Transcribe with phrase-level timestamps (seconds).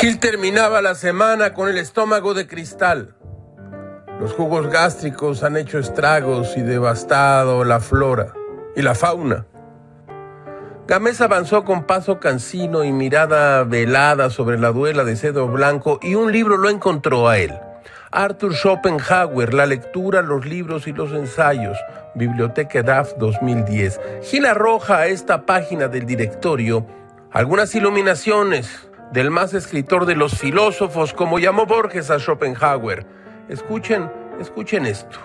[0.00, 3.16] Gil terminaba la semana con el estómago de cristal.
[4.18, 8.32] Los jugos gástricos han hecho estragos y devastado la flora
[8.74, 9.44] y la fauna.
[10.86, 16.14] Gamés avanzó con paso cansino y mirada velada sobre la duela de cedro blanco y
[16.14, 17.52] un libro lo encontró a él.
[18.10, 21.76] Arthur Schopenhauer, La lectura, los libros y los ensayos,
[22.14, 24.00] Biblioteca DAF 2010.
[24.22, 26.86] Gil arroja a esta página del directorio
[27.32, 33.06] algunas iluminaciones del más escritor de los filósofos, como llamó Borges a Schopenhauer.
[33.48, 34.10] Escuchen,
[34.40, 35.18] escuchen esto.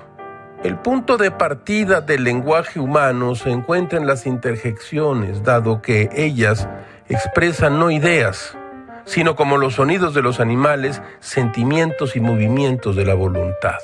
[0.63, 6.67] El punto de partida del lenguaje humano se encuentra en las interjecciones, dado que ellas
[7.07, 8.57] expresan no ideas,
[9.05, 13.77] sino como los sonidos de los animales, sentimientos y movimientos de la voluntad.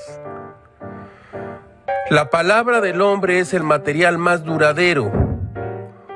[2.09, 5.20] La palabra del hombre es el material más duradero.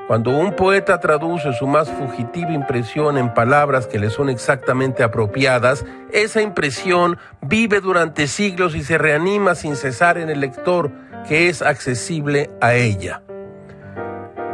[0.06, 5.84] Cuando un poeta traduce su más fugitiva impresión en palabras que le son exactamente apropiadas,
[6.12, 10.92] esa impresión vive durante siglos y se reanima sin cesar en el lector
[11.26, 13.22] que es accesible a ella.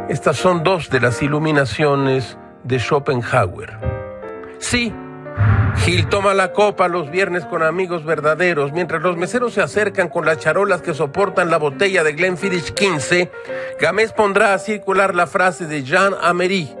[0.09, 3.77] Estas son dos de las iluminaciones de Schopenhauer.
[4.57, 4.91] Sí,
[5.77, 10.25] Gil toma la copa los viernes con amigos verdaderos, mientras los meseros se acercan con
[10.25, 13.31] las charolas que soportan la botella de Glenfiddich 15.
[13.81, 16.73] Gamés pondrá a circular la frase de Jean Amery.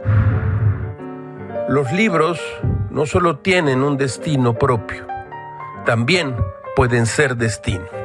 [1.67, 2.39] Los libros
[2.91, 5.05] no solo tienen un destino propio,
[5.85, 6.35] también
[6.75, 8.02] pueden ser destino.